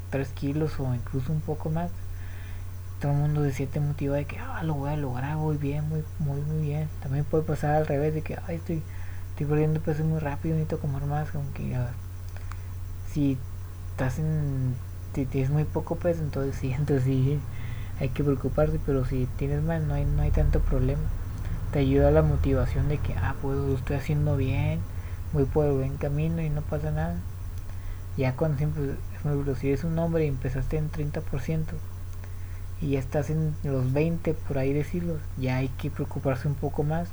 3 0.09 0.29
kilos 0.29 0.79
o 0.79 0.93
incluso 0.95 1.31
un 1.31 1.41
poco 1.41 1.69
más 1.69 1.91
todo 2.99 3.13
el 3.13 3.17
mundo 3.17 3.43
se 3.43 3.53
siente 3.53 3.79
motivado 3.79 4.17
de 4.17 4.25
que 4.25 4.37
ah, 4.39 4.61
lo 4.63 4.73
voy 4.75 4.91
a 4.91 4.97
lograr, 4.97 5.37
voy 5.37 5.57
bien, 5.57 5.87
muy, 5.87 6.03
muy, 6.19 6.41
muy 6.41 6.61
bien. 6.61 6.89
También 7.01 7.23
puede 7.25 7.43
pasar 7.43 7.75
al 7.75 7.87
revés 7.87 8.13
de 8.13 8.21
que 8.21 8.37
ay, 8.45 8.57
estoy, 8.57 8.83
estoy 9.29 9.45
perdiendo 9.45 9.79
peso 9.79 10.03
muy 10.03 10.19
rápido, 10.19 10.55
necesito 10.55 10.79
comer 10.79 11.03
más, 11.03 11.31
como 11.31 11.51
que 11.53 11.75
si 13.11 13.37
estás 13.91 14.19
en, 14.19 14.75
si 15.13 15.25
tienes 15.25 15.49
muy 15.49 15.65
poco 15.65 15.95
peso, 15.95 16.21
entonces 16.21 16.55
sí, 16.55 16.71
entonces 16.77 17.03
sí 17.03 17.39
hay 17.99 18.09
que 18.09 18.23
preocuparse, 18.23 18.79
pero 18.85 19.05
si 19.05 19.27
tienes 19.37 19.61
más 19.63 19.81
no 19.81 19.93
hay, 19.93 20.05
no 20.05 20.21
hay 20.21 20.31
tanto 20.31 20.59
problema. 20.61 21.01
Te 21.71 21.79
ayuda 21.79 22.11
la 22.11 22.21
motivación 22.23 22.87
de 22.89 22.97
que, 22.97 23.13
ah, 23.15 23.35
pues 23.41 23.57
lo 23.57 23.75
estoy 23.75 23.97
haciendo 23.97 24.37
bien, 24.37 24.79
voy 25.33 25.45
por 25.45 25.71
buen 25.71 25.97
camino 25.97 26.41
y 26.41 26.49
no 26.49 26.61
pasa 26.61 26.91
nada. 26.91 27.17
Ya 28.17 28.35
cuando 28.35 28.57
siempre, 28.57 28.95
si 29.59 29.67
eres 29.67 29.83
un 29.83 29.97
hombre 29.99 30.25
y 30.25 30.27
empezaste 30.27 30.77
en 30.77 30.89
30% 30.89 31.75
y 32.81 32.91
ya 32.91 32.99
estás 32.99 33.29
en 33.29 33.55
los 33.63 33.91
20, 33.93 34.33
por 34.33 34.57
ahí 34.57 34.73
decirlo, 34.73 35.17
ya 35.37 35.57
hay 35.57 35.69
que 35.69 35.89
preocuparse 35.89 36.47
un 36.47 36.55
poco 36.55 36.83
más. 36.83 37.09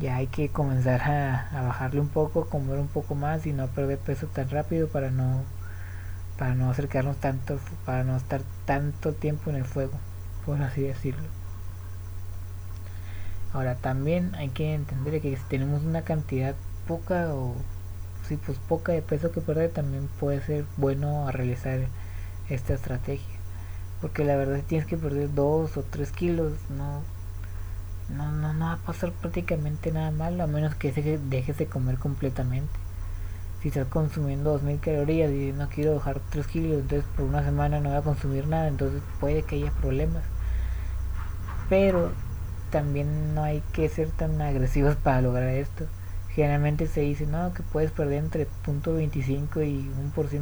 Ya 0.00 0.16
hay 0.16 0.26
que 0.26 0.48
comenzar 0.50 1.00
a, 1.02 1.48
a 1.58 1.62
bajarle 1.62 2.00
un 2.00 2.08
poco, 2.08 2.46
comer 2.46 2.78
un 2.78 2.88
poco 2.88 3.14
más 3.14 3.46
y 3.46 3.52
no 3.52 3.66
perder 3.68 3.98
peso 3.98 4.26
tan 4.26 4.50
rápido 4.50 4.88
para 4.88 5.10
no 5.10 5.42
para 6.38 6.54
no 6.54 6.70
acercarnos 6.70 7.16
tanto, 7.16 7.58
para 7.84 8.04
no 8.04 8.16
estar 8.16 8.42
tanto 8.64 9.12
tiempo 9.12 9.50
en 9.50 9.56
el 9.56 9.64
fuego, 9.64 9.98
por 10.44 10.60
así 10.62 10.82
decirlo. 10.82 11.24
Ahora 13.52 13.74
también 13.76 14.34
hay 14.34 14.50
que 14.50 14.74
entender 14.74 15.20
que 15.20 15.36
si 15.36 15.42
tenemos 15.44 15.82
una 15.82 16.02
cantidad 16.02 16.54
poca 16.86 17.34
o 17.34 17.54
si 18.26 18.36
pues 18.36 18.58
poca 18.58 18.92
de 18.92 19.02
peso 19.02 19.32
que 19.32 19.40
perder 19.40 19.70
también 19.70 20.08
puede 20.20 20.40
ser 20.42 20.64
bueno 20.76 21.28
a 21.28 21.32
realizar 21.32 21.80
esta 22.48 22.74
estrategia 22.74 23.36
porque 24.00 24.24
la 24.24 24.36
verdad 24.36 24.56
si 24.56 24.62
tienes 24.62 24.86
que 24.86 24.96
perder 24.96 25.32
2 25.34 25.76
o 25.76 25.82
3 25.82 26.10
kilos 26.12 26.52
no 26.70 27.02
no, 28.08 28.30
no, 28.30 28.52
no 28.52 28.66
va 28.66 28.72
a 28.74 28.76
pasar 28.76 29.10
prácticamente 29.12 29.90
nada 29.90 30.10
malo 30.10 30.44
a 30.44 30.46
menos 30.46 30.74
que 30.74 30.92
dejes 30.92 31.58
de 31.58 31.66
comer 31.66 31.98
completamente 31.98 32.85
si 33.66 33.80
estás 33.80 33.88
consumiendo 33.88 34.52
2000 34.52 34.78
calorías 34.78 35.32
y 35.32 35.52
no 35.52 35.68
quiero 35.68 35.96
bajar 35.96 36.20
3 36.30 36.46
kilos, 36.46 36.82
entonces 36.82 37.04
por 37.16 37.24
una 37.24 37.42
semana 37.42 37.80
no 37.80 37.88
voy 37.88 37.98
a 37.98 38.02
consumir 38.02 38.46
nada, 38.46 38.68
entonces 38.68 39.02
puede 39.18 39.42
que 39.42 39.56
haya 39.56 39.72
problemas. 39.72 40.22
Pero 41.68 42.12
también 42.70 43.34
no 43.34 43.42
hay 43.42 43.64
que 43.72 43.88
ser 43.88 44.10
tan 44.10 44.40
agresivos 44.40 44.94
para 44.94 45.20
lograr 45.20 45.48
esto. 45.48 45.86
Generalmente 46.28 46.86
se 46.86 47.00
dice, 47.00 47.26
no, 47.26 47.52
que 47.54 47.64
puedes 47.64 47.90
perder 47.90 48.18
entre 48.18 48.46
0.25 48.64 49.66
y 49.66 49.90
1%, 50.14 50.40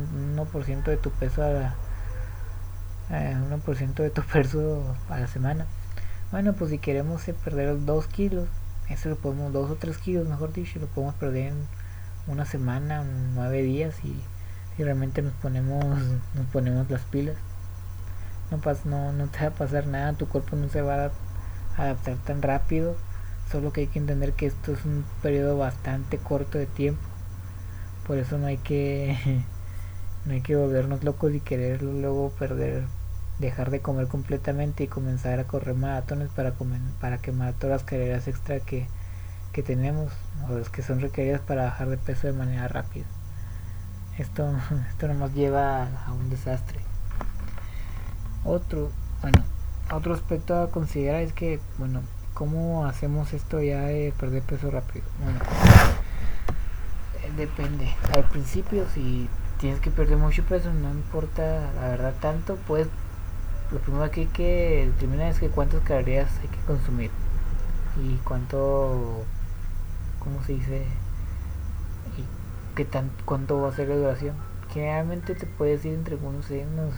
1 0.74 0.82
de 0.82 0.96
tu 0.98 1.10
peso 1.10 1.42
a 1.42 1.48
la, 1.48 1.74
1% 3.08 3.94
de 3.94 4.10
tu 4.10 4.20
peso 4.32 4.94
a 5.08 5.20
la 5.20 5.28
semana. 5.28 5.64
Bueno, 6.30 6.52
pues 6.52 6.70
si 6.70 6.78
queremos 6.78 7.22
perder 7.42 7.86
2 7.86 8.06
kilos, 8.08 8.48
eso 8.90 9.08
lo 9.08 9.16
podemos, 9.16 9.50
2 9.50 9.70
o 9.70 9.74
3 9.76 9.96
kilos, 9.96 10.28
mejor 10.28 10.52
dicho, 10.52 10.78
lo 10.78 10.88
podemos 10.88 11.14
perder 11.14 11.52
en 11.52 11.83
una 12.26 12.44
semana, 12.44 13.04
nueve 13.34 13.62
días 13.62 13.94
y, 14.04 14.20
realmente 14.82 15.22
nos 15.22 15.32
ponemos, 15.34 15.84
nos 16.34 16.46
ponemos 16.52 16.90
las 16.90 17.02
pilas. 17.02 17.36
No, 18.50 18.58
pas, 18.58 18.84
no, 18.86 19.12
no 19.12 19.26
te 19.28 19.40
va 19.40 19.46
a 19.46 19.50
pasar 19.50 19.86
nada, 19.86 20.12
tu 20.14 20.26
cuerpo 20.26 20.56
no 20.56 20.68
se 20.68 20.82
va 20.82 21.06
a 21.06 21.10
adaptar 21.76 22.16
tan 22.18 22.42
rápido, 22.42 22.96
solo 23.50 23.72
que 23.72 23.82
hay 23.82 23.86
que 23.86 23.98
entender 23.98 24.32
que 24.32 24.46
esto 24.46 24.72
es 24.72 24.84
un 24.84 25.04
periodo 25.22 25.58
bastante 25.58 26.18
corto 26.18 26.58
de 26.58 26.66
tiempo. 26.66 27.02
Por 28.06 28.18
eso 28.18 28.38
no 28.38 28.46
hay 28.46 28.58
que 28.58 29.16
no 30.26 30.32
hay 30.32 30.40
que 30.40 30.56
volvernos 30.56 31.04
locos 31.04 31.34
y 31.34 31.40
quererlo 31.40 31.92
luego 31.92 32.30
perder, 32.38 32.84
dejar 33.38 33.70
de 33.70 33.80
comer 33.80 34.08
completamente 34.08 34.84
y 34.84 34.88
comenzar 34.88 35.38
a 35.38 35.44
correr 35.44 35.74
maratones 35.74 36.28
para 36.30 36.52
comer, 36.52 36.80
para 37.00 37.18
quemar 37.18 37.54
todas 37.54 37.82
las 37.82 37.84
carreras 37.84 38.28
extra 38.28 38.60
que, 38.60 38.86
que 39.54 39.62
tenemos 39.62 40.12
o 40.50 40.58
las 40.58 40.68
que 40.68 40.82
son 40.82 41.00
requeridas 41.00 41.40
para 41.40 41.64
bajar 41.64 41.88
de 41.88 41.96
peso 41.96 42.26
de 42.26 42.34
manera 42.34 42.68
rápida. 42.68 43.06
Esto, 44.18 44.52
esto 44.90 45.08
nos 45.14 45.32
lleva 45.32 45.84
a 46.06 46.12
un 46.12 46.28
desastre. 46.28 46.80
Otro, 48.44 48.90
bueno, 49.22 49.42
otro 49.92 50.12
aspecto 50.12 50.60
a 50.60 50.70
considerar 50.70 51.22
es 51.22 51.32
que, 51.32 51.60
bueno, 51.78 52.02
¿cómo 52.34 52.84
hacemos 52.84 53.32
esto 53.32 53.62
ya 53.62 53.82
de 53.82 54.12
perder 54.18 54.42
peso 54.42 54.70
rápido? 54.70 55.06
Bueno, 55.22 55.38
eh, 57.22 57.32
depende. 57.36 57.94
Al 58.12 58.24
principio, 58.24 58.84
si 58.92 59.28
tienes 59.60 59.80
que 59.80 59.90
perder 59.90 60.18
mucho 60.18 60.42
peso, 60.42 60.72
no 60.74 60.90
importa 60.90 61.70
la 61.76 61.88
verdad 61.88 62.12
tanto, 62.20 62.58
pues 62.66 62.88
lo 63.70 63.78
primero 63.78 64.10
que 64.10 64.22
hay 64.22 64.26
que 64.26 64.90
determinar 64.92 65.30
es 65.30 65.38
que 65.38 65.48
cuántas 65.48 65.80
calorías 65.82 66.28
hay 66.42 66.48
que 66.48 66.60
consumir 66.66 67.10
y 68.02 68.16
cuánto 68.24 69.24
¿cómo 70.24 70.42
se 70.42 70.54
dice? 70.54 70.86
¿Y 72.16 72.24
qué 72.74 72.84
tan, 72.84 73.10
cuánto 73.24 73.60
va 73.60 73.68
a 73.68 73.72
ser 73.72 73.88
la 73.88 73.96
duración? 73.96 74.34
Generalmente 74.72 75.34
te 75.34 75.46
puedes 75.46 75.84
ir 75.84 75.94
entre 75.94 76.16
unos, 76.16 76.50
unos 76.50 76.94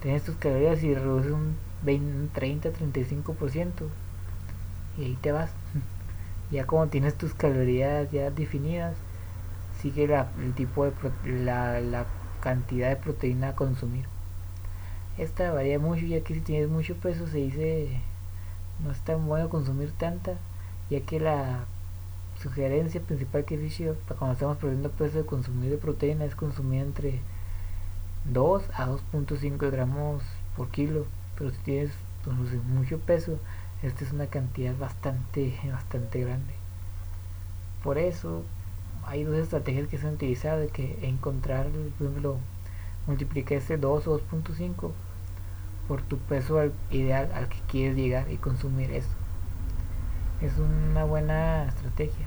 tienes 0.00 0.22
tus 0.22 0.36
calorías 0.36 0.82
y 0.82 0.94
reduces 0.94 1.32
un 1.32 1.56
20, 1.82 2.32
30, 2.34 2.70
35% 2.70 3.70
y 4.98 5.04
ahí 5.04 5.18
te 5.20 5.32
vas. 5.32 5.50
Ya 6.50 6.66
como 6.66 6.86
tienes 6.88 7.16
tus 7.16 7.34
calorías 7.34 8.12
ya 8.12 8.30
definidas, 8.30 8.94
sigue 9.80 10.06
la, 10.06 10.28
el 10.38 10.52
tipo 10.54 10.84
de 10.84 10.92
la, 11.42 11.80
la 11.80 12.06
cantidad 12.40 12.90
de 12.90 12.96
proteína 12.96 13.48
a 13.48 13.56
consumir. 13.56 14.04
Esta 15.16 15.52
varía 15.52 15.78
mucho 15.78 16.04
ya 16.04 16.20
que 16.20 16.34
si 16.34 16.40
tienes 16.40 16.68
mucho 16.68 16.96
peso 16.96 17.26
se 17.26 17.38
dice 17.38 18.00
no 18.82 18.90
es 18.90 19.00
tan 19.00 19.26
bueno 19.26 19.48
consumir 19.48 19.92
tanta 19.92 20.34
ya 20.90 21.00
que 21.00 21.20
la 21.20 21.64
sugerencia 22.40 23.00
principal 23.00 23.44
que 23.44 23.58
dicho 23.58 23.96
para 24.06 24.18
cuando 24.18 24.34
estamos 24.34 24.56
perdiendo 24.58 24.90
peso 24.90 25.18
de 25.18 25.26
consumir 25.26 25.70
de 25.70 25.78
proteína 25.78 26.24
es 26.24 26.34
consumir 26.34 26.82
entre 26.82 27.20
2 28.32 28.62
a 28.74 28.88
2.5 28.88 29.70
gramos 29.70 30.22
por 30.56 30.68
kilo. 30.68 31.06
Pero 31.36 31.50
si 31.50 31.58
tienes 31.58 31.90
pues, 32.24 32.64
mucho 32.64 32.98
peso 32.98 33.38
esta 33.82 34.04
es 34.04 34.12
una 34.12 34.26
cantidad 34.26 34.76
bastante 34.76 35.58
bastante 35.70 36.20
grande. 36.20 36.54
Por 37.82 37.98
eso 37.98 38.42
hay 39.06 39.24
dos 39.24 39.36
estrategias 39.36 39.88
que 39.88 39.98
se 39.98 40.06
han 40.06 40.14
utilizado 40.14 40.60
de 40.60 40.68
que 40.68 40.98
encontrar 41.02 41.66
por 41.98 42.08
ejemplo 42.08 42.38
multiplicar 43.06 43.58
ese 43.58 43.76
2 43.76 44.06
o 44.06 44.20
2.5 44.20 44.92
por 45.88 46.02
tu 46.02 46.16
peso 46.18 46.58
ideal 46.90 47.30
al 47.34 47.48
que 47.48 47.58
quieres 47.68 47.96
llegar 47.96 48.30
y 48.30 48.38
consumir 48.38 48.90
eso 48.90 49.23
es 50.40 50.58
una 50.58 51.04
buena 51.04 51.64
estrategia. 51.66 52.26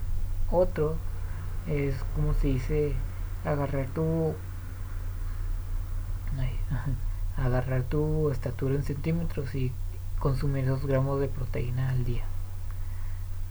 Otro 0.52 0.96
es 1.68 1.96
como 2.16 2.34
se 2.34 2.48
dice 2.48 2.94
agarrar 3.46 3.88
tu 3.88 4.34
agarrar 7.38 7.84
tu 7.84 8.30
estatura 8.32 8.76
en 8.76 8.84
centímetros 8.84 9.54
y 9.56 9.72
consumir 10.20 10.66
esos 10.66 10.86
gramos 10.86 11.20
de 11.20 11.28
proteína 11.28 11.90
al 11.90 12.06
día. 12.06 12.24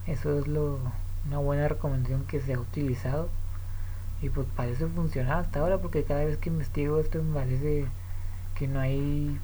Eso 0.05 0.37
es 0.39 0.47
lo 0.47 0.79
una 1.27 1.39
buena 1.39 1.67
recomendación 1.67 2.23
que 2.25 2.39
se 2.39 2.53
ha 2.53 2.59
utilizado 2.59 3.29
y 4.21 4.29
pues 4.29 4.47
parece 4.55 4.87
funcionar 4.87 5.39
hasta 5.39 5.59
ahora 5.59 5.77
porque 5.77 6.03
cada 6.03 6.23
vez 6.23 6.37
que 6.37 6.49
investigo 6.49 6.99
esto 6.99 7.21
me 7.21 7.33
parece 7.35 7.85
que 8.55 8.67
no 8.67 8.79
hay 8.79 9.37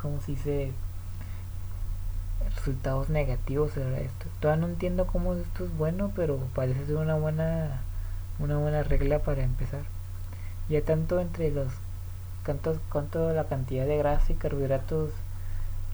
como 0.00 0.20
se 0.20 0.32
dice 0.32 0.72
resultados 2.56 3.08
negativos 3.10 3.72
sobre 3.72 4.04
esto. 4.04 4.26
Todavía 4.40 4.66
no 4.66 4.72
entiendo 4.72 5.06
cómo 5.06 5.34
esto 5.34 5.64
es 5.64 5.76
bueno, 5.76 6.12
pero 6.14 6.38
parece 6.54 6.86
ser 6.86 6.96
una 6.96 7.14
buena 7.14 7.82
una 8.38 8.58
buena 8.58 8.82
regla 8.82 9.20
para 9.20 9.42
empezar. 9.42 9.82
Ya 10.68 10.82
tanto 10.82 11.20
entre 11.20 11.50
los 11.50 11.68
cuánto, 12.44 12.78
cuánto 12.90 13.32
la 13.32 13.44
cantidad 13.44 13.86
de 13.86 13.98
grasa 13.98 14.32
y 14.32 14.36
carbohidratos, 14.36 15.10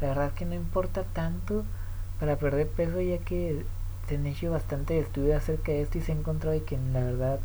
la 0.00 0.08
verdad 0.08 0.32
que 0.32 0.44
no 0.44 0.54
importa 0.54 1.04
tanto 1.04 1.64
para 2.18 2.36
perder 2.36 2.68
peso 2.68 3.00
ya 3.00 3.18
que 3.18 3.64
se 4.08 4.16
han 4.16 4.26
hecho 4.26 4.50
bastante 4.50 4.98
estudios 4.98 5.36
acerca 5.36 5.72
de 5.72 5.82
esto 5.82 5.98
y 5.98 6.00
se 6.00 6.12
ha 6.12 6.14
encontrado 6.14 6.64
que 6.64 6.78
la 6.92 7.00
verdad 7.00 7.40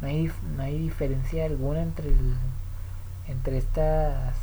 no 0.00 0.08
hay, 0.08 0.30
no 0.56 0.62
hay 0.62 0.78
diferencia 0.78 1.44
alguna 1.44 1.82
entre 1.82 2.08
el, 2.08 2.34
entre 3.28 3.58
estas 3.58 4.36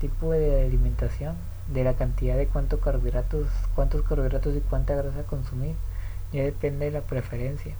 tipo 0.00 0.32
de 0.32 0.64
alimentación 0.64 1.36
de 1.72 1.84
la 1.84 1.94
cantidad 1.94 2.36
de 2.36 2.46
cuántos 2.46 2.80
carbohidratos, 2.80 3.48
cuántos 3.74 4.02
carbohidratos 4.02 4.54
y 4.56 4.60
cuánta 4.60 4.94
grasa 4.94 5.22
consumir. 5.24 5.76
Ya 6.32 6.42
depende 6.42 6.86
de 6.86 6.90
la 6.90 7.00
preferencia. 7.00 7.74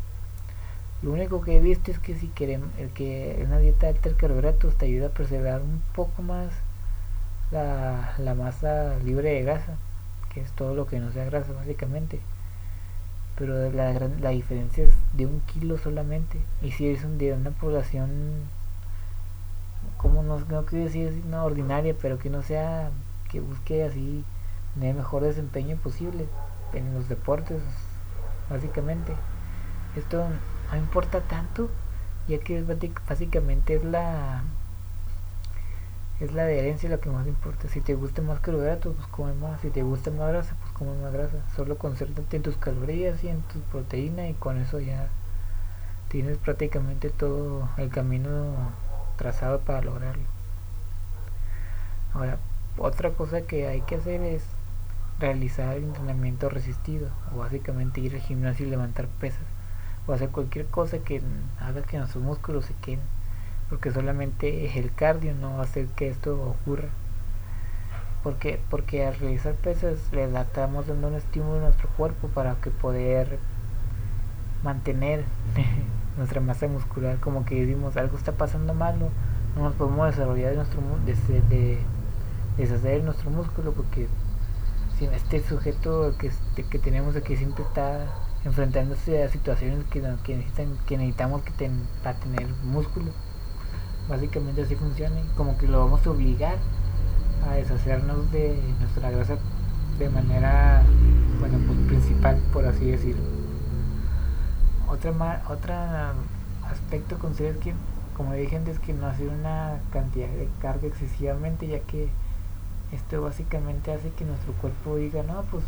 Lo 1.02 1.12
único 1.12 1.42
que 1.42 1.56
he 1.56 1.60
visto 1.60 1.90
es 1.90 1.98
que 1.98 2.14
si 2.16 2.28
queremos, 2.28 2.70
el 2.78 2.90
que 2.90 3.42
una 3.46 3.58
dieta 3.58 3.88
alta 3.88 4.08
de 4.08 4.16
carbohidratos 4.16 4.76
te 4.76 4.86
ayuda 4.86 5.08
a 5.08 5.10
preservar 5.10 5.60
un 5.60 5.82
poco 5.94 6.22
más 6.22 6.50
la, 7.50 8.14
la 8.18 8.34
masa 8.34 8.96
libre 9.04 9.30
de 9.30 9.42
grasa, 9.42 9.76
que 10.32 10.40
es 10.40 10.50
todo 10.52 10.74
lo 10.74 10.86
que 10.86 11.00
no 11.00 11.12
sea 11.12 11.24
grasa 11.26 11.52
básicamente. 11.52 12.20
Pero 13.36 13.70
la, 13.70 13.92
la 14.20 14.30
diferencia 14.30 14.84
es 14.84 14.94
de 15.14 15.26
un 15.26 15.40
kilo 15.40 15.76
solamente. 15.76 16.38
Y 16.62 16.70
si 16.70 16.88
es 16.88 17.04
un, 17.04 17.18
de 17.18 17.32
una 17.32 17.50
población, 17.50 18.10
como 19.98 20.22
no, 20.22 20.38
no 20.38 20.64
quiero 20.64 20.84
decir 20.84 21.22
no 21.28 21.44
ordinaria, 21.44 21.94
pero 22.00 22.18
que 22.18 22.30
no 22.30 22.42
sea 22.42 22.90
que 23.34 23.40
busque 23.40 23.82
así 23.82 24.24
el 24.80 24.94
mejor 24.94 25.24
desempeño 25.24 25.76
posible 25.76 26.26
en 26.72 26.94
los 26.94 27.08
deportes, 27.08 27.60
básicamente. 28.48 29.12
Esto 29.96 30.24
no 30.70 30.76
importa 30.78 31.20
tanto, 31.20 31.68
ya 32.28 32.38
que 32.38 32.62
básicamente 33.08 33.74
es 33.74 33.84
la 33.84 34.44
es 36.20 36.32
la 36.32 36.42
adherencia 36.42 36.88
lo 36.88 37.00
que 37.00 37.10
más 37.10 37.26
importa. 37.26 37.66
Si 37.66 37.80
te 37.80 37.94
gusta 37.94 38.22
más 38.22 38.38
carbohidratos, 38.38 38.94
pues 38.94 39.08
come 39.08 39.34
más. 39.34 39.60
Si 39.62 39.70
te 39.70 39.82
gusta 39.82 40.12
más 40.12 40.28
grasa, 40.28 40.54
pues 40.60 40.70
come 40.72 40.94
más 41.02 41.12
grasa. 41.12 41.38
Solo 41.56 41.76
concéntrate 41.76 42.36
en 42.36 42.44
tus 42.44 42.56
calorías 42.56 43.24
y 43.24 43.28
en 43.28 43.42
tu 43.42 43.58
proteína 43.72 44.28
y 44.28 44.34
con 44.34 44.58
eso 44.58 44.78
ya 44.78 45.08
tienes 46.08 46.38
prácticamente 46.38 47.10
todo 47.10 47.68
el 47.78 47.90
camino 47.90 48.54
trazado 49.16 49.58
para 49.58 49.82
lograrlo. 49.82 50.22
Ahora, 52.14 52.38
otra 52.78 53.10
cosa 53.10 53.42
que 53.42 53.66
hay 53.66 53.80
que 53.82 53.96
hacer 53.96 54.20
es 54.20 54.44
realizar 55.18 55.76
entrenamiento 55.76 56.48
resistido 56.48 57.08
o 57.32 57.38
básicamente 57.38 58.00
ir 58.00 58.14
al 58.14 58.20
gimnasio 58.20 58.66
y 58.66 58.70
levantar 58.70 59.06
pesas 59.06 59.44
o 60.06 60.12
hacer 60.12 60.30
cualquier 60.30 60.66
cosa 60.66 60.98
que 60.98 61.22
haga 61.60 61.82
que 61.82 61.98
nuestros 61.98 62.22
músculos 62.22 62.66
se 62.66 62.74
queden 62.74 63.00
porque 63.68 63.90
solamente 63.90 64.78
el 64.78 64.92
cardio 64.94 65.34
no 65.34 65.54
va 65.54 65.60
a 65.60 65.62
hacer 65.62 65.86
que 65.88 66.08
esto 66.08 66.40
ocurra. 66.40 66.88
Porque 68.22 68.60
porque 68.70 69.06
al 69.06 69.16
realizar 69.16 69.54
pesas 69.54 69.98
le 70.12 70.24
estamos 70.24 70.86
dando 70.86 71.08
un 71.08 71.14
estímulo 71.14 71.58
a 71.58 71.62
nuestro 71.62 71.88
cuerpo 71.90 72.28
para 72.28 72.54
que 72.56 72.70
poder 72.70 73.38
mantener 74.62 75.24
nuestra 76.16 76.40
masa 76.40 76.68
muscular 76.68 77.18
como 77.18 77.44
que 77.44 77.66
decimos 77.66 77.96
algo 77.96 78.16
está 78.16 78.32
pasando 78.32 78.72
malo 78.72 79.10
no 79.56 79.64
nos 79.64 79.74
podemos 79.74 80.06
desarrollar 80.06 80.54
nuestro 80.54 80.80
de, 81.04 81.40
de, 81.50 81.78
deshacer 82.56 83.02
nuestro 83.02 83.30
músculo 83.30 83.72
porque 83.72 84.08
si 84.98 85.06
este 85.06 85.42
sujeto 85.42 86.14
que, 86.18 86.30
que 86.64 86.78
tenemos 86.78 87.16
aquí 87.16 87.36
siempre 87.36 87.64
está 87.64 88.06
enfrentándose 88.44 89.22
a 89.22 89.28
situaciones 89.28 89.84
que, 89.86 90.02
que, 90.22 90.36
necesitan, 90.36 90.76
que 90.86 90.98
necesitamos 90.98 91.42
que 91.42 91.70
para 92.02 92.18
tener 92.18 92.46
músculo. 92.62 93.10
Básicamente 94.08 94.62
así 94.62 94.76
funciona 94.76 95.16
como 95.36 95.56
que 95.56 95.66
lo 95.66 95.80
vamos 95.80 96.06
a 96.06 96.10
obligar 96.10 96.56
a 97.48 97.54
deshacernos 97.54 98.30
de 98.32 98.58
nuestra 98.78 99.10
grasa 99.10 99.36
de 99.98 100.08
manera 100.10 100.82
bueno 101.40 101.58
pues 101.66 101.78
principal 101.88 102.36
por 102.52 102.66
así 102.66 102.84
decirlo. 102.90 103.22
Otra 104.88 105.42
otra 105.48 106.12
aspecto 106.70 107.18
considero 107.18 107.58
que 107.60 107.72
como 108.14 108.34
dije 108.34 108.56
antes 108.56 108.78
que 108.78 108.92
no 108.92 109.06
hacer 109.06 109.28
una 109.28 109.80
cantidad 109.90 110.28
de 110.28 110.48
carga 110.60 110.86
excesivamente 110.86 111.66
ya 111.66 111.80
que 111.80 112.10
esto 112.94 113.22
básicamente 113.22 113.92
hace 113.92 114.10
que 114.10 114.24
nuestro 114.24 114.52
cuerpo 114.54 114.96
diga 114.96 115.22
no 115.22 115.42
pues 115.50 115.64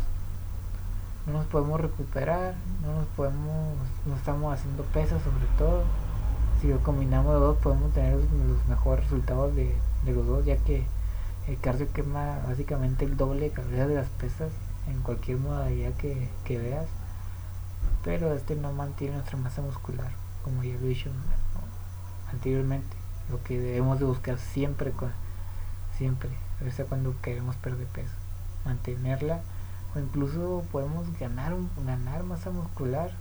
no 1.25 1.33
nos 1.33 1.45
podemos 1.47 1.79
recuperar 1.79 2.55
no 2.81 2.93
nos 2.93 3.05
podemos 3.07 3.75
no 4.05 4.15
estamos 4.15 4.53
haciendo 4.53 4.83
pesas 4.83 5.21
sobre 5.21 5.45
todo. 5.57 5.83
Si 6.61 6.67
lo 6.67 6.79
combinamos 6.79 7.33
los 7.33 7.41
dos 7.41 7.57
podemos 7.57 7.93
tener 7.93 8.15
los, 8.15 8.67
mejores 8.67 9.03
resultados 9.03 9.55
de, 9.55 9.75
los 10.05 10.25
dos 10.25 10.45
ya 10.45 10.57
que 10.57 10.85
el 11.47 11.59
cardio 11.59 11.91
quema 11.93 12.39
básicamente 12.47 13.05
el 13.05 13.15
doble 13.15 13.41
de 13.41 13.51
calorías 13.51 13.87
de 13.87 13.95
las 13.95 14.09
pesas 14.09 14.49
en 14.87 14.99
cualquier 15.01 15.37
modalidad 15.37 15.93
que, 15.93 16.29
veas 16.49 16.87
pero 18.03 18.33
este 18.33 18.55
no 18.55 18.71
mantiene 18.71 19.15
nuestra 19.15 19.37
masa 19.37 19.61
muscular 19.61 20.11
como 20.43 20.63
ya 20.63 20.73
lo 20.73 20.85
he 20.85 20.89
dicho 20.89 21.11
anteriormente 22.31 22.95
lo 23.29 23.43
que 23.43 23.59
debemos 23.59 23.99
de 23.99 24.05
buscar 24.05 24.37
siempre 24.39 24.93
siempre 25.97 26.46
sea 26.71 26.85
cuando 26.85 27.15
queremos 27.21 27.55
perder 27.57 27.87
peso 27.87 28.13
mantenerla 28.65 29.41
o 29.95 29.99
incluso 29.99 30.63
podemos 30.71 31.17
ganar 31.19 31.55
ganar 31.85 32.23
masa 32.23 32.49
muscular 32.51 33.11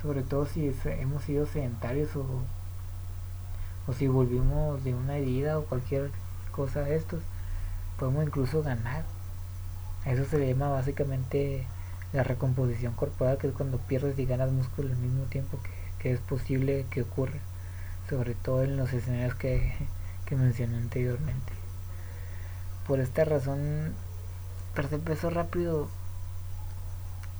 sobre 0.00 0.22
todo 0.22 0.46
si 0.46 0.74
hemos 0.84 1.22
sido 1.24 1.46
sedentarios 1.46 2.14
o 2.16 2.24
o 3.86 3.92
si 3.92 4.06
volvimos 4.06 4.84
de 4.84 4.94
una 4.94 5.16
herida 5.16 5.58
o 5.58 5.64
cualquier 5.64 6.10
cosa 6.52 6.82
de 6.82 6.96
estos, 6.96 7.20
podemos 7.98 8.24
incluso 8.24 8.62
ganar. 8.62 9.04
Eso 10.04 10.24
se 10.24 10.38
le 10.38 10.48
llama 10.48 10.68
básicamente 10.68 11.66
la 12.12 12.22
recomposición 12.22 12.94
corporal, 12.94 13.38
que 13.38 13.48
es 13.48 13.54
cuando 13.54 13.78
pierdes 13.78 14.18
y 14.18 14.26
ganas 14.26 14.52
músculo 14.52 14.90
al 14.90 14.98
mismo 14.98 15.24
tiempo 15.24 15.58
que, 15.98 16.12
es 16.12 16.20
posible 16.20 16.86
que 16.90 17.02
ocurra, 17.02 17.38
sobre 18.08 18.34
todo 18.34 18.64
en 18.64 18.76
los 18.76 18.92
escenarios 18.92 19.34
que, 19.36 19.72
que 20.26 20.36
mencioné 20.36 20.76
anteriormente. 20.76 21.61
Por 22.86 23.00
esta 23.00 23.24
razón, 23.24 23.94
perder 24.74 25.00
peso 25.00 25.30
rápido, 25.30 25.88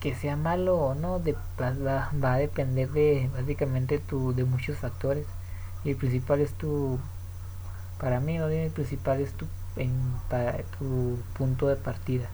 que 0.00 0.14
sea 0.14 0.37
malo 0.37 0.78
o 0.78 0.94
no, 0.94 1.18
de, 1.18 1.37
va, 1.61 2.11
va, 2.22 2.35
a 2.35 2.38
depender 2.38 2.90
de 2.90 3.31
básicamente 3.35 3.98
tu, 3.98 4.35
de 4.35 4.44
muchos 4.44 4.78
factores. 4.78 5.26
Y 5.85 5.90
el 5.90 5.96
principal 5.96 6.40
es 6.40 6.52
tu 6.55 6.98
para 8.02 8.18
mí 8.18 8.37
el 8.37 8.70
principal 8.72 9.20
es 9.20 9.33
tu 9.35 9.46
en, 9.76 9.92
tu 10.78 11.18
punto 11.35 11.68
de 11.68 11.76
partida. 11.76 12.26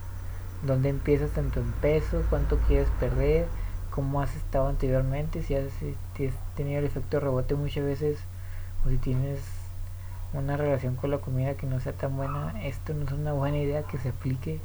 Donde 0.63 0.89
empiezas 0.89 1.31
tanto 1.31 1.61
en 1.61 1.71
peso 1.73 2.23
cuánto 2.31 2.59
quieres 2.67 2.89
perder 2.99 3.47
cómo 3.91 4.23
has 4.23 4.35
estado 4.35 4.69
anteriormente 4.69 5.43
si 5.43 5.55
has, 5.55 5.73
tenido 6.57 6.79
el 6.79 6.87
efecto 6.87 7.21
rebote 7.21 7.55
muchas 7.55 7.85
veces 7.85 8.19
o 8.85 8.89
si 8.89 8.97
tienes 8.97 9.41
una 10.33 10.57
relación 10.57 10.97
con 10.97 11.11
la 11.11 11.19
comida 11.19 11.55
que 11.55 11.67
no 11.67 11.81
sea 11.81 11.93
tan 11.93 12.17
buena 12.17 12.55
esto 12.63 12.93
no 12.95 13.05
es 13.05 13.13
una 13.13 13.33
buena 13.33 13.59
idea 13.59 13.83
que 13.85 13.99
se 13.99 14.11
aplique 14.11 14.61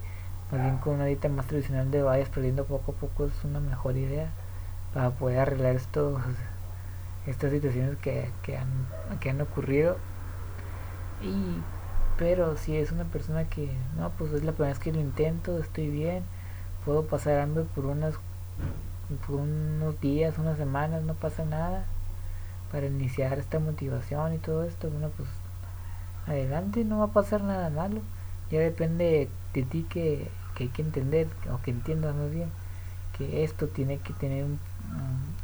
más 0.52 0.62
bien 0.62 0.78
con 0.78 0.96
una 0.96 1.06
dieta 1.06 1.30
más 1.30 1.48
tradicional 1.48 1.90
de 1.90 2.04
vayas 2.04 2.30
perdiendo 2.30 2.66
poco 2.66 2.92
a 2.92 2.96
poco 2.96 3.26
es 3.26 3.44
una 3.44 3.60
mejor 3.60 3.98
idea 3.98 4.30
para 4.94 5.12
poder 5.12 5.40
arreglar 5.40 5.76
esto 5.76 6.20
estas 7.26 7.52
situaciones 7.52 7.98
que, 7.98 8.30
que, 8.42 8.58
han, 8.58 8.68
que 9.20 9.30
han 9.30 9.42
ocurrido. 9.42 9.98
Y 11.22 11.62
pero 12.18 12.58
si 12.58 12.76
es 12.78 12.92
una 12.92 13.06
persona 13.06 13.46
que 13.46 13.72
no 13.98 14.12
pues 14.12 14.32
es 14.34 14.44
la 14.44 14.52
primera 14.52 14.74
vez 14.74 14.80
que 14.80 14.94
lo 14.94 15.00
intento 15.00 15.58
estoy 15.58 15.90
bien 15.90 16.24
puedo 16.86 17.08
pasar 17.08 17.40
hambre 17.40 17.64
por 17.64 17.88
unas 17.88 18.20
por 19.26 19.38
unos 19.38 20.00
días 20.00 20.38
unas 20.38 20.60
semanas 20.60 21.02
no 21.02 21.16
pasa 21.16 21.44
nada 21.44 21.86
para 22.72 22.86
iniciar 22.86 23.40
esta 23.40 23.58
motivación 23.58 24.36
y 24.36 24.38
todo 24.38 24.64
esto 24.64 24.92
bueno 24.92 25.10
pues 25.18 25.28
adelante 26.28 26.84
no 26.84 27.00
va 27.00 27.06
a 27.06 27.14
pasar 27.14 27.44
nada 27.44 27.70
malo. 27.70 28.02
Ya 28.52 28.60
depende 28.60 29.30
de 29.54 29.64
ti 29.64 29.86
que, 29.90 30.30
que 30.56 30.66
hay 30.66 30.70
que 30.70 30.82
entender 30.82 31.28
o 31.52 31.62
que 31.62 31.72
entiendas 31.72 32.16
más 32.16 32.32
bien 32.32 32.50
que 33.18 33.44
esto 33.44 33.68
tiene 33.68 34.00
que 34.00 34.14
tener 34.14 34.44
un, 34.44 34.60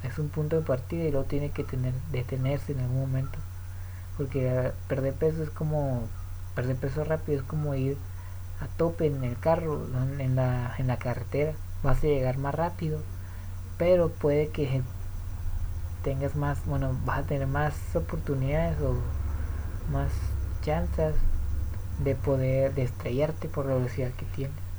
es 0.03 0.17
un 0.17 0.29
punto 0.29 0.55
de 0.55 0.63
partida 0.63 1.03
y 1.03 1.11
luego 1.11 1.27
tiene 1.27 1.51
que 1.51 1.63
tener 1.63 1.93
detenerse 2.11 2.71
en 2.73 2.79
algún 2.79 3.01
momento. 3.01 3.39
Porque 4.17 4.71
perder 4.87 5.13
peso 5.13 5.43
es 5.43 5.49
como 5.49 6.07
perder 6.55 6.75
peso 6.75 7.03
rápido 7.03 7.39
es 7.39 7.45
como 7.45 7.75
ir 7.75 7.97
a 8.59 8.67
tope 8.67 9.05
en 9.05 9.23
el 9.23 9.37
carro 9.39 9.87
en 10.19 10.35
la, 10.35 10.75
en 10.77 10.87
la 10.87 10.97
carretera. 10.97 11.53
Vas 11.83 12.03
a 12.03 12.07
llegar 12.07 12.37
más 12.37 12.55
rápido 12.55 12.99
pero 13.79 14.09
puede 14.09 14.49
que 14.49 14.83
tengas 16.03 16.35
más 16.35 16.63
bueno 16.65 16.95
vas 17.05 17.19
a 17.19 17.23
tener 17.23 17.47
más 17.47 17.73
oportunidades 17.95 18.77
o 18.81 18.95
más 19.91 20.11
chances 20.61 21.15
de 22.03 22.15
poder 22.15 22.73
de 22.73 22.83
estrellarte 22.83 23.49
por 23.49 23.65
la 23.65 23.75
velocidad 23.75 24.11
que 24.11 24.25
tienes 24.25 24.69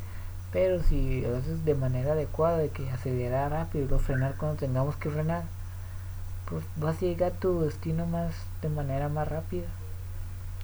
pero 0.53 0.83
si 0.83 1.21
lo 1.21 1.37
haces 1.37 1.65
de 1.65 1.75
manera 1.75 2.13
adecuada, 2.13 2.59
de 2.59 2.71
que 2.71 2.91
acelerar 2.91 3.53
rápido 3.53 3.85
y 3.85 3.89
luego 3.89 4.03
frenar 4.03 4.35
cuando 4.37 4.59
tengamos 4.59 4.97
que 4.97 5.11
frenar, 5.11 5.45
pues 6.49 6.65
vas 6.77 6.97
a 6.97 7.01
llegar 7.01 7.33
a 7.33 7.37
tu 7.37 7.61
destino 7.61 8.07
más 8.07 8.35
de 8.61 8.69
manera 8.69 9.09
más 9.09 9.29
rápida. 9.29 9.67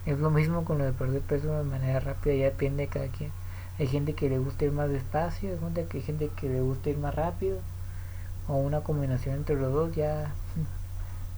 Es 0.05 0.19
lo 0.19 0.29
mismo 0.29 0.65
con 0.65 0.77
lo 0.77 0.85
de 0.85 0.93
perder 0.93 1.21
peso 1.21 1.57
de 1.57 1.63
manera 1.63 1.99
rápida, 1.99 2.35
ya 2.35 2.45
depende 2.45 2.83
de 2.83 2.89
cada 2.89 3.07
quien. 3.07 3.31
Hay 3.79 3.87
gente 3.87 4.13
que 4.13 4.29
le 4.29 4.39
gusta 4.39 4.65
ir 4.65 4.71
más 4.71 4.89
despacio, 4.89 5.51
hay 5.51 6.01
gente 6.01 6.29
que 6.35 6.49
le 6.49 6.61
gusta 6.61 6.89
ir 6.89 6.97
más 6.97 7.15
rápido, 7.15 7.59
o 8.47 8.55
una 8.55 8.81
combinación 8.81 9.35
entre 9.35 9.55
los 9.55 9.71
dos, 9.71 9.95
ya 9.95 10.31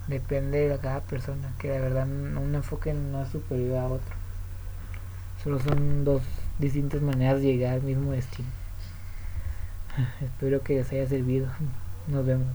depende 0.09 0.67
de 0.67 0.77
cada 0.79 1.01
persona, 1.01 1.53
que 1.59 1.69
la 1.69 1.79
verdad 1.79 2.07
un 2.07 2.55
enfoque 2.55 2.93
no 2.93 3.21
es 3.21 3.29
superior 3.29 3.77
a 3.77 3.85
otro. 3.87 4.15
Solo 5.43 5.59
son 5.59 6.03
dos 6.03 6.21
distintas 6.57 7.01
maneras 7.01 7.41
de 7.41 7.47
llegar 7.47 7.75
al 7.75 7.83
mismo 7.83 8.11
destino. 8.11 8.49
Espero 10.21 10.61
que 10.61 10.75
les 10.75 10.91
haya 10.91 11.07
servido. 11.07 11.47
Nos 12.07 12.25
vemos. 12.25 12.47